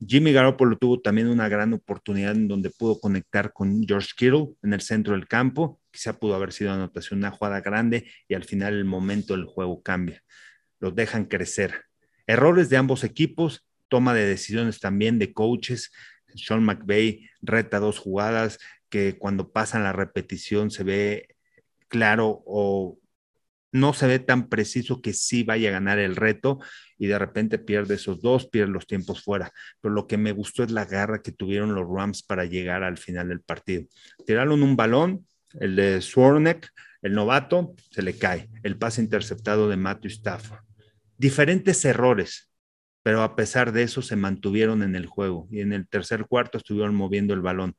Jimmy 0.06 0.32
Garoppolo 0.32 0.78
tuvo 0.78 1.00
también 1.00 1.28
una 1.28 1.50
gran 1.50 1.74
oportunidad 1.74 2.34
en 2.34 2.48
donde 2.48 2.70
pudo 2.70 3.00
conectar 3.00 3.52
con 3.52 3.84
George 3.84 4.10
Kittle 4.16 4.50
en 4.62 4.74
el 4.74 4.82
centro 4.82 5.14
del 5.14 5.28
campo. 5.28 5.82
Quizá 5.98 6.20
pudo 6.20 6.36
haber 6.36 6.54
sido 6.54 6.72
anotación, 6.72 7.20
una 7.20 7.32
jugada 7.32 7.62
grande 7.62 8.12
y 8.28 8.36
al 8.36 8.44
final 8.44 8.76
el 8.76 8.86
momento 8.86 9.36
del 9.36 9.46
juego 9.46 9.82
cambia 9.82 10.24
los 10.80 10.96
dejan 10.96 11.26
crecer. 11.26 11.86
Errores 12.26 12.70
de 12.70 12.78
ambos 12.78 13.04
equipos, 13.04 13.66
toma 13.88 14.14
de 14.14 14.26
decisiones 14.26 14.80
también 14.80 15.20
de 15.20 15.34
coaches. 15.34 15.92
Sean 16.36 16.64
McVay 16.64 17.30
reta 17.42 17.80
dos 17.80 18.00
jugadas 18.00 18.60
que 18.90 19.18
cuando 19.18 19.52
pasan 19.52 19.84
la 19.84 19.94
repetición 19.94 20.72
se 20.72 20.84
ve 20.84 21.36
claro 21.88 22.44
o 22.46 23.00
no 23.72 23.94
se 23.94 24.08
ve 24.08 24.20
tan 24.20 24.50
preciso 24.50 25.02
que 25.02 25.14
sí 25.14 25.44
vaya 25.44 25.70
a 25.70 25.74
ganar 25.74 26.00
el 26.00 26.16
reto 26.16 26.60
y 26.98 27.08
de 27.08 27.20
repente 27.20 27.60
pierde 27.60 27.96
esos 27.96 28.22
dos, 28.22 28.48
pierde 28.48 28.72
los 28.72 28.88
tiempos 28.88 29.24
fuera. 29.24 29.52
Pero 29.82 29.94
lo 29.94 30.08
que 30.08 30.18
me 30.18 30.32
gustó 30.32 30.64
es 30.64 30.72
la 30.72 30.86
garra 30.86 31.22
que 31.22 31.32
tuvieron 31.32 31.76
los 31.76 31.86
Rams 31.88 32.24
para 32.24 32.46
llegar 32.46 32.84
al 32.84 32.98
final 32.98 33.30
del 33.30 33.42
partido. 33.42 33.86
Tiraron 34.26 34.64
un 34.64 34.76
balón, 34.76 35.28
el 35.60 35.76
de 35.76 36.02
Swarneck, 36.02 36.70
el 37.02 37.14
novato, 37.14 37.74
se 37.92 38.02
le 38.02 38.18
cae. 38.18 38.50
El 38.64 38.78
pase 38.78 39.02
interceptado 39.02 39.70
de 39.70 39.78
Matthew 39.78 40.12
Stafford 40.12 40.68
diferentes 41.18 41.84
errores, 41.86 42.52
pero 43.04 43.24
a 43.24 43.36
pesar 43.36 43.72
de 43.72 43.84
eso 43.84 44.02
se 44.02 44.16
mantuvieron 44.16 44.84
en 44.84 44.96
el 44.96 45.06
juego 45.08 45.48
y 45.52 45.62
en 45.62 45.74
el 45.74 45.88
tercer 45.88 46.26
cuarto 46.28 46.58
estuvieron 46.58 46.96
moviendo 46.96 47.34
el 47.34 47.42
balón. 47.42 47.76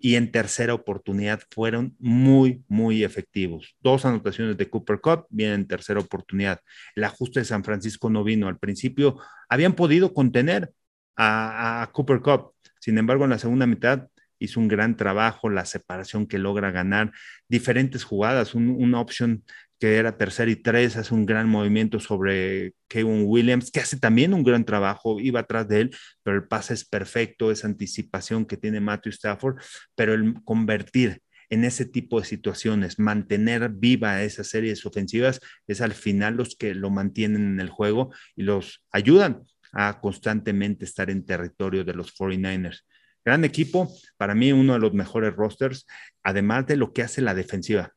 y 0.00 0.14
en 0.14 0.30
tercera 0.30 0.74
oportunidad 0.74 1.40
fueron 1.50 1.96
muy, 1.98 2.62
muy 2.68 3.02
efectivos. 3.02 3.76
Dos 3.80 4.04
anotaciones 4.04 4.56
de 4.56 4.70
Cooper 4.70 5.00
Cup 5.00 5.26
vienen 5.28 5.62
en 5.62 5.66
tercera 5.66 5.98
oportunidad. 5.98 6.60
El 6.94 7.02
ajuste 7.02 7.40
de 7.40 7.44
San 7.44 7.64
Francisco 7.64 8.08
no 8.08 8.22
vino. 8.22 8.46
Al 8.46 8.60
principio 8.60 9.18
habían 9.48 9.74
podido 9.74 10.14
contener 10.14 10.72
a, 11.16 11.90
Cooper 11.92 12.20
Cup. 12.20 12.52
Sin 12.80 12.96
embargo, 12.96 13.24
en 13.24 13.30
la 13.30 13.40
segunda 13.40 13.66
mitad 13.66 14.06
hizo 14.38 14.60
un 14.60 14.68
gran 14.68 14.96
trabajo, 14.96 15.48
la 15.48 15.64
separación 15.64 16.26
que 16.26 16.38
logra 16.38 16.70
ganar, 16.70 17.12
diferentes 17.48 18.04
jugadas, 18.04 18.54
una 18.54 19.00
opción 19.00 19.44
que 19.78 19.96
era 19.96 20.16
tercera 20.16 20.50
y 20.50 20.56
tres, 20.56 20.96
hace 20.96 21.14
un 21.14 21.24
gran 21.24 21.48
movimiento 21.48 22.00
sobre 22.00 22.72
Kevin 22.88 23.24
Williams, 23.26 23.70
que 23.70 23.80
hace 23.80 23.98
también 23.98 24.34
un 24.34 24.42
gran 24.42 24.64
trabajo, 24.64 25.20
iba 25.20 25.40
atrás 25.40 25.68
de 25.68 25.82
él, 25.82 25.96
pero 26.22 26.36
el 26.36 26.48
pase 26.48 26.74
es 26.74 26.84
perfecto, 26.84 27.52
esa 27.52 27.68
anticipación 27.68 28.44
que 28.44 28.56
tiene 28.56 28.80
Matthew 28.80 29.10
Stafford, 29.10 29.60
pero 29.94 30.14
el 30.14 30.34
convertir 30.44 31.22
en 31.50 31.64
ese 31.64 31.86
tipo 31.86 32.20
de 32.20 32.26
situaciones, 32.26 32.98
mantener 32.98 33.70
viva 33.70 34.22
esas 34.22 34.48
series 34.48 34.84
ofensivas, 34.84 35.40
es 35.66 35.80
al 35.80 35.92
final 35.92 36.36
los 36.36 36.56
que 36.56 36.74
lo 36.74 36.90
mantienen 36.90 37.46
en 37.46 37.60
el 37.60 37.70
juego 37.70 38.12
y 38.36 38.42
los 38.42 38.84
ayudan 38.90 39.42
a 39.72 40.00
constantemente 40.00 40.84
estar 40.84 41.10
en 41.10 41.24
territorio 41.24 41.84
de 41.84 41.94
los 41.94 42.14
49ers. 42.14 42.84
Gran 43.28 43.44
equipo, 43.44 43.94
para 44.16 44.34
mí 44.34 44.52
uno 44.52 44.72
de 44.72 44.78
los 44.78 44.94
mejores 44.94 45.36
rosters, 45.36 45.86
además 46.22 46.66
de 46.66 46.76
lo 46.76 46.94
que 46.94 47.02
hace 47.02 47.20
la 47.20 47.34
defensiva 47.34 47.92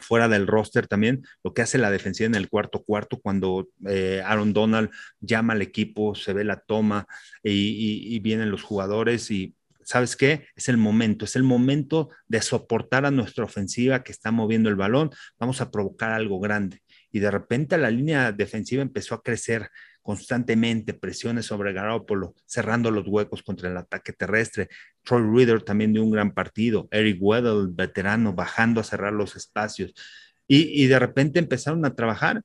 fuera 0.00 0.26
del 0.26 0.48
roster 0.48 0.88
también, 0.88 1.24
lo 1.44 1.54
que 1.54 1.62
hace 1.62 1.78
la 1.78 1.92
defensiva 1.92 2.26
en 2.26 2.34
el 2.34 2.48
cuarto 2.48 2.82
cuarto, 2.82 3.20
cuando 3.20 3.68
eh, 3.88 4.20
Aaron 4.26 4.52
Donald 4.52 4.90
llama 5.20 5.52
al 5.52 5.62
equipo, 5.62 6.16
se 6.16 6.32
ve 6.32 6.42
la 6.42 6.58
toma 6.58 7.06
y, 7.40 8.18
vienen 8.18 8.50
los 8.50 8.64
jugadores 8.64 9.30
y 9.30 9.54
¿sabes 9.84 10.16
qué? 10.16 10.48
Es 10.56 10.68
el 10.68 10.76
momento, 10.76 11.24
es 11.24 11.36
el 11.36 11.44
momento 11.44 12.08
de 12.26 12.42
soportar 12.42 13.06
a 13.06 13.12
nuestra 13.12 13.44
ofensiva 13.44 14.02
que 14.02 14.10
está 14.10 14.32
moviendo 14.32 14.68
el 14.68 14.74
balón, 14.74 15.10
vamos 15.38 15.60
a 15.60 15.70
provocar 15.70 16.10
algo 16.10 16.40
grande. 16.40 16.82
Y 17.12 17.20
de 17.20 17.30
repente 17.30 17.78
la 17.78 17.92
línea 17.92 18.32
defensiva 18.32 18.82
empezó 18.82 19.14
a 19.14 19.22
crecer 19.22 19.70
constantemente, 20.08 20.94
presiones 20.94 21.44
sobre 21.44 21.74
Garoppolo, 21.74 22.34
cerrando 22.46 22.90
los 22.90 23.06
huecos 23.06 23.42
contra 23.42 23.68
el 23.68 23.76
ataque 23.76 24.14
terrestre. 24.14 24.70
Troy 25.02 25.20
Reader 25.20 25.60
también 25.60 25.92
de 25.92 26.00
un 26.00 26.10
gran 26.10 26.32
partido. 26.32 26.88
Eric 26.90 27.18
Weddle, 27.20 27.68
veterano, 27.72 28.32
bajando 28.32 28.80
a 28.80 28.84
cerrar 28.84 29.12
los 29.12 29.36
espacios. 29.36 29.92
Y, 30.46 30.86
de 30.86 30.98
repente 30.98 31.38
empezaron 31.38 31.84
a 31.84 31.94
trabajar. 31.94 32.40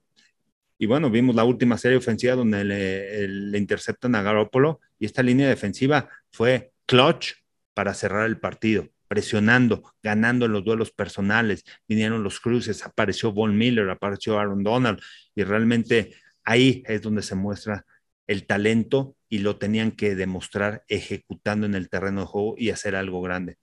Y 0.77 0.88
bueno, 0.88 1.10
vimos 1.10 1.38
la 1.38 1.46
última 1.46 1.77
serie 1.77 1.98
ofensiva 1.98 2.36
donde 2.36 2.65
le, 2.65 3.58
interceptan 3.58 4.13
a 4.15 4.22
Garoppolo 4.22 4.82
y 5.00 5.05
esta 5.05 5.24
línea 5.24 5.48
defensiva 5.48 6.10
fue 6.32 6.74
clutch 6.86 7.32
para 7.74 7.93
cerrar 7.93 8.25
el 8.25 8.41
partido 8.41 8.89
presionando, 9.08 9.84
ganando 10.01 10.48
en 10.48 10.51
los 10.53 10.65
duelos 10.65 10.91
personales, 10.91 11.63
vinieron 11.88 12.24
los 12.24 12.39
cruces, 12.39 12.84
apareció 12.84 13.32
Von 13.32 13.55
Miller, 13.55 13.88
apareció 13.91 14.39
Aaron 14.39 14.63
Donald 14.63 15.00
y 15.36 15.43
realmente 15.43 16.15
ahí 16.44 16.84
es 16.88 17.02
donde 17.02 17.22
se 17.22 17.36
muestra 17.36 17.86
el 18.28 18.46
talento 18.46 19.16
y 19.30 19.40
lo 19.40 19.58
tenían 19.58 19.92
que 19.92 20.16
demostrar 20.16 20.84
ejecutando 20.88 21.66
en 21.66 21.76
el 21.76 21.90
terreno 21.90 22.22
de 22.22 22.28
juego 22.28 22.56
y 22.58 22.70
hacer 22.70 22.96
algo 22.96 23.22
grande. 23.22 23.58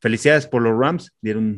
Felicidades 0.00 0.46
por 0.46 0.62
los 0.62 0.78
Rams, 0.78 1.12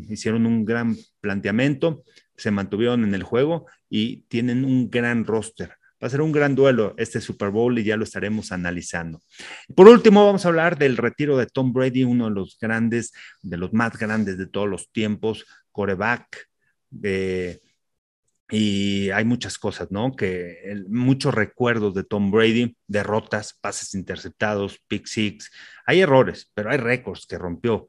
hicieron 0.09 0.47
un 0.47 0.65
gran 0.65 0.97
planteamiento, 1.21 2.05
se 2.37 2.51
mantuvieron 2.51 3.05
en 3.05 3.15
el 3.15 3.23
juego 3.23 3.67
y 3.91 4.23
tienen 4.29 4.65
un 4.65 4.89
gran 4.89 5.27
roster. 5.27 5.75
Va 6.03 6.07
a 6.07 6.11
ser 6.11 6.23
un 6.23 6.33
gran 6.33 6.55
duelo 6.55 6.95
este 6.97 7.21
Super 7.21 7.51
Bowl 7.51 7.79
y 7.79 7.85
ya 7.85 7.99
lo 7.99 8.05
estaremos 8.05 8.53
analizando. 8.53 9.21
Por 9.77 9.87
último, 9.87 10.25
vamos 10.25 10.47
a 10.47 10.49
hablar 10.49 10.79
del 10.79 10.97
retiro 10.97 11.37
de 11.37 11.47
Tom 11.47 11.75
Brady, 11.75 12.05
uno 12.05 12.31
de 12.31 12.35
los 12.35 12.57
grandes, 12.59 13.13
de 13.43 13.59
los 13.59 13.75
más 13.75 13.99
grandes 13.99 14.39
de 14.39 14.47
todos 14.47 14.67
los 14.67 14.91
tiempos, 14.91 15.45
coreback, 15.73 16.49
de 16.89 17.61
y 18.51 19.11
hay 19.11 19.25
muchas 19.25 19.59
cosas, 19.59 19.91
¿no? 19.91 20.13
Que 20.13 20.75
muchos 20.89 21.33
recuerdos 21.35 21.95
de 21.95 22.05
Tom 22.05 22.31
Brady, 22.31 22.77
derrotas, 22.87 23.57
pases 23.61 23.95
interceptados, 23.95 24.81
pick 24.89 25.07
six. 25.07 25.51
Hay 25.87 26.01
errores, 26.01 26.51
pero 26.55 26.71
hay 26.71 26.79
récords 26.79 27.27
que 27.27 27.39
rompió. 27.39 27.87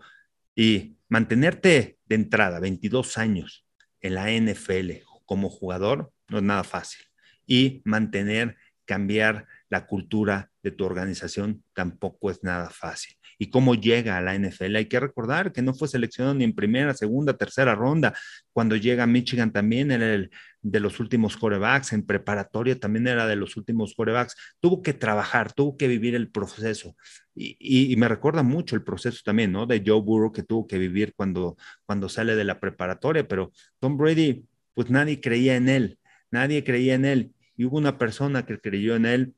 Y 0.55 0.97
mantenerte 1.09 1.97
de 2.05 2.15
entrada 2.15 2.59
22 2.59 3.17
años 3.17 3.65
en 4.01 4.15
la 4.15 4.31
NFL 4.31 5.03
como 5.25 5.49
jugador 5.49 6.11
no 6.27 6.37
es 6.37 6.43
nada 6.43 6.63
fácil. 6.63 7.05
Y 7.47 7.81
mantener, 7.85 8.57
cambiar 8.91 9.45
la 9.69 9.87
cultura 9.87 10.51
de 10.63 10.71
tu 10.71 10.83
organización 10.83 11.63
tampoco 11.73 12.29
es 12.29 12.43
nada 12.43 12.69
fácil 12.69 13.15
y 13.39 13.49
cómo 13.49 13.73
llega 13.73 14.17
a 14.17 14.21
la 14.21 14.35
NFL. 14.35 14.75
Hay 14.75 14.87
que 14.87 14.99
recordar 14.99 15.53
que 15.53 15.61
no 15.61 15.73
fue 15.73 15.87
seleccionado 15.87 16.35
ni 16.35 16.43
en 16.43 16.53
primera, 16.53 16.93
segunda, 16.93 17.37
tercera 17.37 17.73
ronda. 17.73 18.13
Cuando 18.51 18.75
llega 18.75 19.03
a 19.03 19.07
Michigan 19.07 19.53
también 19.53 19.91
era 19.91 20.13
el 20.13 20.29
de 20.61 20.81
los 20.81 20.99
últimos 20.99 21.37
corebacks, 21.37 21.93
en 21.93 22.05
preparatoria 22.05 22.77
también 22.77 23.07
era 23.07 23.27
de 23.27 23.37
los 23.37 23.55
últimos 23.55 23.95
corebacks. 23.95 24.35
Tuvo 24.59 24.81
que 24.81 24.91
trabajar, 24.91 25.53
tuvo 25.53 25.77
que 25.77 25.87
vivir 25.87 26.15
el 26.15 26.29
proceso. 26.29 26.97
Y, 27.33 27.95
me 27.95 28.09
recuerda 28.09 28.43
mucho 28.43 28.75
el 28.75 28.83
proceso 28.83 29.21
también, 29.23 29.53
¿no? 29.53 29.65
De 29.67 29.81
Joe 29.85 30.01
Burrow 30.01 30.33
que 30.33 30.43
tuvo 30.43 30.67
que 30.67 30.77
vivir 30.77 31.13
cuando, 31.15 31.55
cuando 31.85 32.09
sale 32.09 32.35
de 32.35 32.43
la 32.43 32.59
preparatoria, 32.59 33.25
pero 33.25 33.53
Tom 33.79 33.95
Brady, 33.95 34.45
pues 34.73 34.89
nadie 34.89 35.21
creía 35.21 35.55
en 35.55 35.69
él, 35.69 35.97
nadie 36.29 36.65
creía 36.65 36.95
en 36.95 37.05
él. 37.05 37.31
Y 37.57 37.65
hubo 37.65 37.77
una 37.77 37.97
persona 37.97 38.45
que 38.45 38.59
creyó 38.59 38.95
en 38.95 39.05
él, 39.05 39.35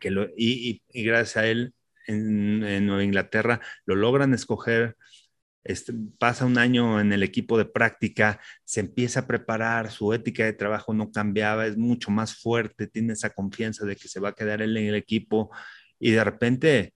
que 0.00 0.10
y 0.36 0.82
gracias 1.04 1.36
a 1.36 1.46
él 1.46 1.74
en, 2.08 2.86
Nueva 2.86 3.04
Inglaterra, 3.04 3.60
lo 3.86 3.94
logran 3.94 4.34
escoger, 4.34 4.96
este, 5.64 5.92
pasa 6.18 6.46
un 6.46 6.58
año 6.58 7.00
en 7.00 7.12
el 7.12 7.22
equipo 7.22 7.58
de 7.58 7.66
práctica, 7.66 8.40
se 8.64 8.80
empieza 8.80 9.20
a 9.20 9.26
preparar, 9.26 9.90
su 9.90 10.12
ética 10.14 10.44
de 10.44 10.54
trabajo 10.54 10.94
no 10.94 11.12
cambiaba, 11.12 11.66
es 11.66 11.76
mucho 11.76 12.10
más 12.10 12.34
fuerte, 12.34 12.86
tiene 12.86 13.12
esa 13.12 13.30
confianza 13.30 13.84
de 13.84 13.96
que 13.96 14.08
se 14.08 14.20
va 14.20 14.30
a 14.30 14.34
quedar 14.34 14.62
él 14.62 14.76
en 14.76 14.86
el 14.86 14.94
equipo 14.94 15.50
y 15.98 16.12
de 16.12 16.24
repente, 16.24 16.94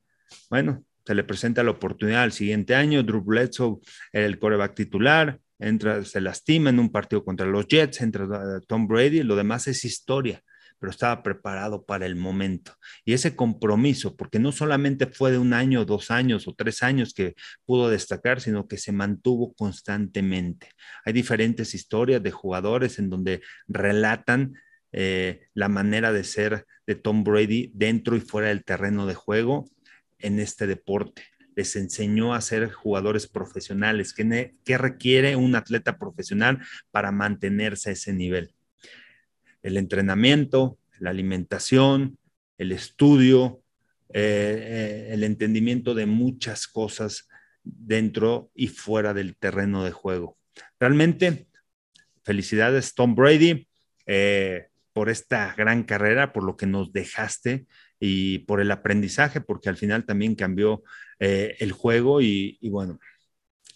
bueno, 0.49 0.85
se 1.05 1.15
le 1.15 1.25
presenta 1.25 1.62
la 1.62 1.73
oportunidad 1.73 2.23
al 2.23 2.33
siguiente 2.33 2.75
año, 2.75 3.03
Drew 3.03 3.23
Bledsoe 3.23 3.81
el 4.12 4.39
coreback 4.39 4.75
titular, 4.75 5.39
entra, 5.69 6.04
se 6.04 6.21
lastima 6.21 6.71
en 6.71 6.78
un 6.78 6.90
partido 6.90 7.25
contra 7.25 7.47
los 7.47 7.66
Jets, 7.66 8.00
entra 8.00 8.61
Tom 8.66 8.87
Brady, 8.87 9.23
lo 9.23 9.37
demás 9.37 9.69
es 9.69 9.85
historia 9.85 10.42
pero 10.83 10.90
estaba 10.90 11.23
preparado 11.23 11.87
para 11.87 12.07
el 12.07 12.16
momento. 12.16 12.75
Y 13.04 13.12
ese 13.12 13.37
compromiso, 13.37 14.16
porque 14.16 14.40
no 14.40 14.50
solamente 14.50 15.07
fue 15.07 15.31
de 15.31 15.38
un 15.38 15.52
año, 15.52 15.85
dos 15.85 16.11
años 16.11 16.49
o 16.49 16.57
tres 16.57 16.83
años 16.83 17.14
que 17.14 17.37
pudo 17.64 17.88
destacar, 17.88 18.40
sino 18.40 18.66
que 18.66 18.78
se 18.78 18.90
mantuvo 18.90 19.54
constantemente. 19.54 20.71
Hay 21.04 21.12
diferentes 21.12 21.76
historias 21.76 22.21
de 22.21 22.33
jugadores 22.33 22.99
en 22.99 23.11
donde 23.11 23.42
relatan 23.69 24.54
eh, 24.90 25.47
la 25.54 25.69
manera 25.69 26.12
de 26.12 26.25
ser 26.25 26.66
de 26.85 26.97
Tom 26.97 27.23
Brady 27.23 27.71
dentro 27.73 28.16
y 28.16 28.21
fuera 28.21 28.49
del 28.49 28.64
terreno 28.64 29.07
de 29.07 29.14
juego 29.14 29.71
en 30.19 30.40
este 30.40 30.66
deporte 30.66 31.23
les 31.55 31.77
enseñó 31.77 32.35
a 32.35 32.41
ser 32.41 32.71
jugadores 32.71 33.27
profesionales, 33.27 34.15
¿Qué 34.15 34.79
requiere 34.79 35.37
un 35.37 35.55
atleta 35.55 35.99
profesional 35.99 36.61
para 36.91 37.13
mantenerse 37.13 37.91
a 37.91 37.93
ese 37.93 38.13
nivel 38.13 38.55
el 39.63 39.77
entrenamiento, 39.77 40.79
la 40.99 41.11
alimentación, 41.11 42.19
el 42.59 42.73
estudio, 42.73 43.63
eh, 44.13 44.19
eh, 44.21 45.09
el 45.13 45.25
entendimiento 45.25 45.95
de 45.95 46.07
muchas 46.07 46.67
cosas 46.67 47.29
dentro 47.63 48.51
y 48.55 48.69
fuera 48.69 49.15
del 49.15 49.37
terreno 49.37 49.85
de 49.85 49.93
juego. 49.93 50.37
Realmente, 50.79 51.47
felicidades 52.25 52.95
Tom 52.95 53.15
Brady 53.15 53.69
eh, 54.07 54.67
por 54.93 55.09
esta 55.09 55.55
gran 55.55 55.85
carrera, 55.85 56.33
por 56.33 56.45
lo 56.45 56.57
que 56.57 56.67
nos 56.67 56.93
dejaste 56.93 57.67
y 58.05 58.41
por 58.41 58.61
el 58.61 58.73
aprendizaje, 58.73 59.41
porque 59.41 59.69
al 59.69 59.77
final 59.77 60.05
también 60.05 60.35
cambió 60.35 60.83
el 61.21 61.71
juego 61.71 62.21
y, 62.21 62.59
bueno, 62.69 62.99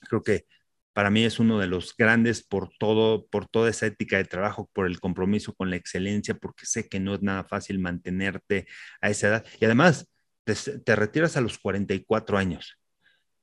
creo 0.09 0.25
que 0.25 0.47
para 0.93 1.11
mí 1.11 1.25
es 1.25 1.39
uno 1.39 1.61
de 1.61 1.69
los 1.69 1.95
grandes 1.97 2.43
por 2.43 2.71
todo, 2.77 3.29
por 3.29 3.47
toda 3.47 3.71
esa 3.71 3.87
ética 3.87 4.17
de 4.17 4.25
trabajo, 4.25 4.69
por 4.73 4.87
el 4.87 4.99
compromiso 4.99 5.55
con 5.55 5.71
la 5.71 5.77
excelencia, 5.77 6.35
porque 6.35 6.67
sé 6.67 6.89
que 6.89 6.99
no 6.99 7.15
es 7.15 7.23
nada 7.23 7.45
fácil 7.45 7.79
mantenerte 7.79 8.67
a 9.01 9.11
esa 9.11 9.29
edad. 9.29 9.47
Y 9.61 9.65
además, 9.65 10.11
te, 10.43 10.97
retiras 10.97 11.37
a 11.37 11.41
los 11.41 11.59
44 11.59 12.37
años, 12.37 12.81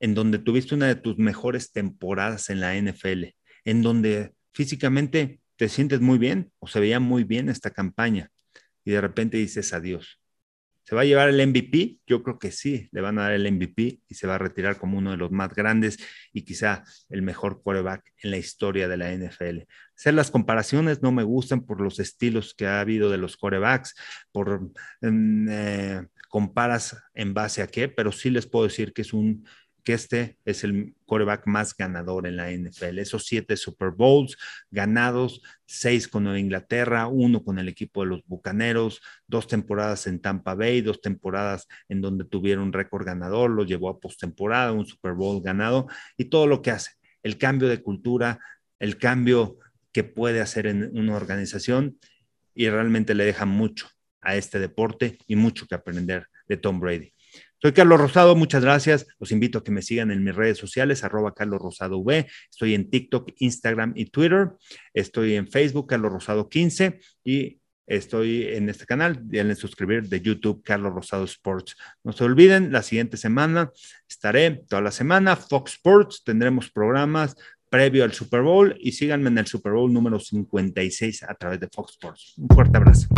en 0.00 0.14
donde 0.14 0.38
tuviste 0.38 0.74
una 0.74 0.88
de 0.88 0.96
tus 0.96 1.16
mejores 1.16 1.72
temporadas 1.72 2.50
en 2.50 2.60
la 2.60 2.74
NFL, 2.76 3.34
en 3.64 3.82
donde 3.82 4.34
físicamente 4.52 5.40
te 5.56 5.70
sientes 5.70 6.02
muy 6.02 6.18
bien 6.18 6.52
o 6.58 6.66
se 6.66 6.78
veía 6.78 7.00
muy 7.00 7.24
bien 7.24 7.48
esta 7.48 7.70
campaña 7.70 8.30
y 8.84 8.90
de 8.90 9.00
repente 9.00 9.38
dices 9.38 9.72
adiós. 9.72 10.20
¿Se 10.84 10.94
va 10.94 11.00
a 11.00 11.04
llevar 11.04 11.30
el 11.30 11.46
MVP? 11.46 11.98
Yo 12.06 12.22
creo 12.22 12.38
que 12.38 12.50
sí, 12.50 12.88
le 12.92 13.00
van 13.00 13.18
a 13.18 13.22
dar 13.22 13.32
el 13.32 13.50
MVP 13.50 14.00
y 14.06 14.14
se 14.14 14.26
va 14.26 14.34
a 14.34 14.38
retirar 14.38 14.76
como 14.76 14.98
uno 14.98 15.12
de 15.12 15.16
los 15.16 15.30
más 15.30 15.54
grandes 15.54 15.98
y 16.32 16.42
quizá 16.42 16.84
el 17.08 17.22
mejor 17.22 17.62
quarterback 17.62 18.12
en 18.22 18.30
la 18.30 18.36
historia 18.36 18.86
de 18.86 18.96
la 18.98 19.10
NFL. 19.10 19.66
Hacer 19.96 20.12
las 20.12 20.30
comparaciones 20.30 21.02
no 21.02 21.10
me 21.10 21.22
gustan 21.22 21.64
por 21.64 21.80
los 21.80 22.00
estilos 22.00 22.54
que 22.54 22.66
ha 22.66 22.80
habido 22.80 23.10
de 23.10 23.16
los 23.16 23.38
quarterbacks, 23.38 23.94
por 24.30 24.72
mm, 25.00 25.48
eh, 25.50 26.06
comparas 26.28 26.96
en 27.14 27.32
base 27.32 27.62
a 27.62 27.66
qué, 27.66 27.88
pero 27.88 28.12
sí 28.12 28.28
les 28.28 28.46
puedo 28.46 28.66
decir 28.66 28.92
que 28.92 29.02
es 29.02 29.14
un 29.14 29.46
que 29.84 29.92
este 29.92 30.38
es 30.44 30.64
el 30.64 30.94
quarterback 31.04 31.46
más 31.46 31.76
ganador 31.76 32.26
en 32.26 32.36
la 32.36 32.50
NFL. 32.50 32.98
Esos 32.98 33.26
siete 33.26 33.56
Super 33.56 33.90
Bowls 33.90 34.36
ganados, 34.70 35.42
seis 35.66 36.08
con 36.08 36.24
Nueva 36.24 36.38
Inglaterra, 36.38 37.06
uno 37.06 37.44
con 37.44 37.58
el 37.58 37.68
equipo 37.68 38.02
de 38.02 38.08
los 38.08 38.26
Bucaneros, 38.26 39.02
dos 39.26 39.46
temporadas 39.46 40.06
en 40.06 40.20
Tampa 40.20 40.54
Bay, 40.54 40.80
dos 40.80 41.00
temporadas 41.00 41.68
en 41.88 42.00
donde 42.00 42.24
tuvieron 42.24 42.72
récord 42.72 43.04
ganador, 43.04 43.50
lo 43.50 43.64
llevó 43.64 43.90
a 43.90 44.00
postemporada, 44.00 44.72
un 44.72 44.86
Super 44.86 45.12
Bowl 45.12 45.42
ganado 45.42 45.86
y 46.16 46.24
todo 46.24 46.46
lo 46.46 46.62
que 46.62 46.70
hace, 46.70 46.92
el 47.22 47.36
cambio 47.36 47.68
de 47.68 47.82
cultura, 47.82 48.40
el 48.78 48.96
cambio 48.96 49.58
que 49.92 50.02
puede 50.02 50.40
hacer 50.40 50.66
en 50.66 50.96
una 50.98 51.14
organización 51.14 51.98
y 52.54 52.68
realmente 52.70 53.14
le 53.14 53.24
deja 53.24 53.44
mucho 53.44 53.88
a 54.22 54.36
este 54.36 54.58
deporte 54.58 55.18
y 55.26 55.36
mucho 55.36 55.66
que 55.66 55.74
aprender 55.74 56.26
de 56.48 56.56
Tom 56.56 56.80
Brady. 56.80 57.13
Soy 57.64 57.72
Carlos 57.72 57.98
Rosado, 57.98 58.36
muchas 58.36 58.62
gracias. 58.62 59.06
Los 59.18 59.32
invito 59.32 59.56
a 59.56 59.64
que 59.64 59.70
me 59.70 59.80
sigan 59.80 60.10
en 60.10 60.22
mis 60.22 60.34
redes 60.34 60.58
sociales, 60.58 61.02
arroba 61.02 61.32
Carlos 61.32 61.62
Rosado 61.62 61.96
V. 61.96 62.26
Estoy 62.50 62.74
en 62.74 62.90
TikTok, 62.90 63.30
Instagram 63.38 63.94
y 63.96 64.04
Twitter. 64.10 64.50
Estoy 64.92 65.36
en 65.36 65.48
Facebook, 65.48 65.86
Carlos 65.86 66.12
Rosado 66.12 66.50
15 66.50 67.00
y 67.24 67.62
estoy 67.86 68.48
en 68.48 68.68
este 68.68 68.84
canal. 68.84 69.18
Denle 69.22 69.54
suscribir 69.54 70.10
de 70.10 70.20
YouTube, 70.20 70.62
Carlos 70.62 70.92
Rosado 70.92 71.24
Sports. 71.24 71.74
No 72.02 72.12
se 72.12 72.24
olviden, 72.24 72.70
la 72.70 72.82
siguiente 72.82 73.16
semana 73.16 73.72
estaré 74.06 74.62
toda 74.68 74.82
la 74.82 74.90
semana. 74.90 75.34
Fox 75.34 75.72
Sports, 75.72 76.22
tendremos 76.22 76.70
programas 76.70 77.34
previo 77.70 78.04
al 78.04 78.12
Super 78.12 78.42
Bowl 78.42 78.76
y 78.78 78.92
síganme 78.92 79.30
en 79.30 79.38
el 79.38 79.46
Super 79.46 79.72
Bowl 79.72 79.90
número 79.90 80.20
56 80.20 81.22
a 81.22 81.34
través 81.34 81.60
de 81.60 81.68
Fox 81.68 81.92
Sports. 81.92 82.34
Un 82.36 82.48
fuerte 82.48 82.76
abrazo. 82.76 83.08